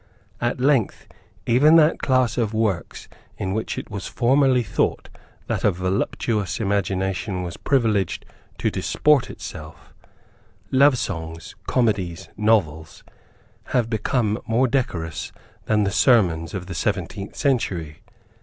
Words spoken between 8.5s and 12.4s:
to disport itself, love songs, comedies,